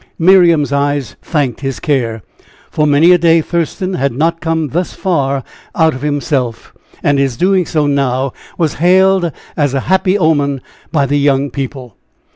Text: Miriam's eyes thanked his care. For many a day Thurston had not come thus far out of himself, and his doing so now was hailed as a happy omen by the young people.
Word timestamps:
Miriam's 0.17 0.73
eyes 0.73 1.15
thanked 1.21 1.59
his 1.61 1.79
care. 1.79 2.23
For 2.71 2.87
many 2.87 3.11
a 3.11 3.19
day 3.19 3.39
Thurston 3.39 3.93
had 3.93 4.11
not 4.13 4.41
come 4.41 4.69
thus 4.69 4.93
far 4.93 5.43
out 5.75 5.93
of 5.93 6.01
himself, 6.01 6.73
and 7.03 7.19
his 7.19 7.37
doing 7.37 7.67
so 7.67 7.85
now 7.85 8.33
was 8.57 8.73
hailed 8.81 9.31
as 9.55 9.75
a 9.75 9.81
happy 9.81 10.17
omen 10.17 10.61
by 10.91 11.05
the 11.05 11.19
young 11.19 11.51
people. 11.51 11.97